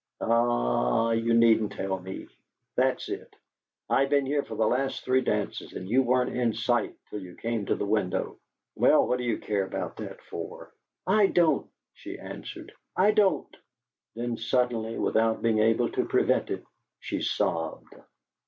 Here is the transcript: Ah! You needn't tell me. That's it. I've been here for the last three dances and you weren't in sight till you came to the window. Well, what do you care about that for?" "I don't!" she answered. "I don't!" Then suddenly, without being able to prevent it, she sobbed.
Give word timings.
Ah! 0.19 1.11
You 1.11 1.35
needn't 1.35 1.73
tell 1.73 1.99
me. 1.99 2.25
That's 2.75 3.07
it. 3.07 3.35
I've 3.87 4.09
been 4.09 4.25
here 4.25 4.41
for 4.43 4.55
the 4.55 4.65
last 4.65 5.05
three 5.05 5.21
dances 5.21 5.73
and 5.73 5.87
you 5.87 6.01
weren't 6.01 6.35
in 6.35 6.55
sight 6.55 6.95
till 7.11 7.19
you 7.21 7.35
came 7.35 7.67
to 7.67 7.75
the 7.75 7.85
window. 7.85 8.39
Well, 8.73 9.05
what 9.07 9.19
do 9.19 9.23
you 9.23 9.37
care 9.37 9.63
about 9.63 9.97
that 9.97 10.19
for?" 10.23 10.71
"I 11.05 11.27
don't!" 11.27 11.69
she 11.93 12.17
answered. 12.17 12.71
"I 12.95 13.11
don't!" 13.11 13.55
Then 14.15 14.37
suddenly, 14.37 14.97
without 14.97 15.43
being 15.43 15.59
able 15.59 15.89
to 15.91 16.05
prevent 16.05 16.49
it, 16.49 16.65
she 16.99 17.21
sobbed. 17.21 17.93